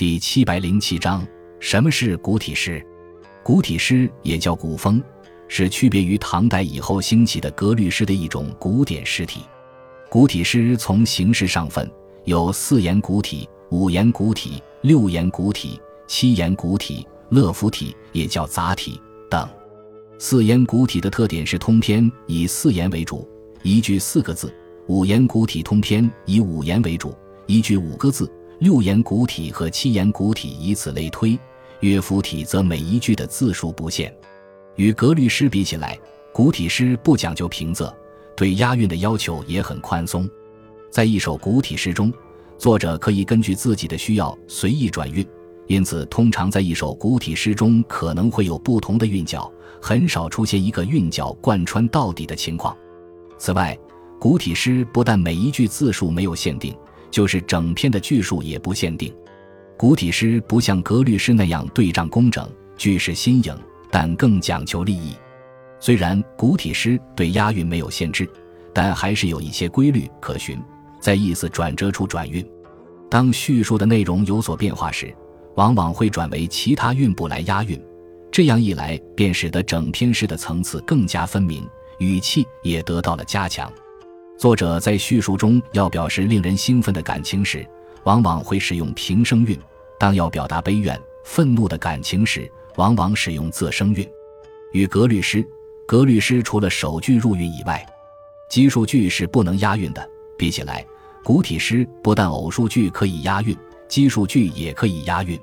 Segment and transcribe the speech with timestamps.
[0.00, 1.22] 第七百零七章：
[1.58, 2.82] 什么是古体诗？
[3.44, 4.98] 古体诗也叫古风，
[5.46, 9.42] 是区别于唐代以后兴起的格律诗的一种古典诗体。
[10.08, 11.86] 古体诗从形式上分，
[12.24, 18.98] 有四言古体、五言古体、六言古体、七言古体、乐府体，也叫杂体
[19.30, 19.46] 等。
[20.18, 23.28] 四言古体的特点是通篇以四言为主，
[23.62, 24.48] 一句四个字；
[24.88, 27.14] 五言古体通篇以五言为主，
[27.44, 28.24] 一句五个字；
[28.60, 31.38] 六言古体和七言古体以此类推。
[31.80, 34.14] 乐府体则每一句的字数不限。
[34.76, 35.98] 与格律诗比起来，
[36.30, 37.90] 古体诗不讲究平仄，
[38.36, 40.28] 对押韵的要求也很宽松。
[40.90, 42.12] 在一首古体诗中，
[42.58, 45.26] 作者可以根据自己的需要随意转韵。
[45.66, 52.76] 因此，通常在一首古体诗中可能会有不同的韵脚，很少出现一个韵脚贯穿到底的情况。
[53.38, 53.74] 此外，
[54.18, 56.76] 古体诗不但每一句字数没有限定，
[57.10, 59.14] 就是整篇的句数也不限定。
[59.76, 63.56] 古体诗不像格律诗那样对仗工整、句式新颖，
[63.90, 65.14] 但更讲求立意。
[65.78, 68.28] 虽然古体诗对押韵没有限制，
[68.74, 70.58] 但还是有一些规律可循，
[71.00, 72.46] 在意思转折处转韵。
[73.10, 75.14] 当叙述的内容有所变化时，
[75.56, 77.82] 往往会转为其他韵部来押韵，
[78.30, 81.66] 这样一来便使得整篇诗的层次更加分明，
[81.98, 83.72] 语气也得到了加强。
[84.40, 87.62] 作者在叙述中要表示令人兴奋的感情时，
[88.04, 89.54] 往往会使用平声韵；
[89.98, 94.08] 当要表达悲怨、愤怒的感情时，往往使用仄声韵。
[94.72, 95.46] 与格律诗，
[95.86, 97.84] 格律诗除了首句入韵以外，
[98.48, 100.10] 奇数句是不能押韵的。
[100.38, 100.86] 比起来，
[101.22, 103.54] 古体诗不但偶数句可以押韵。
[103.90, 105.38] 奇数句也可以押韵。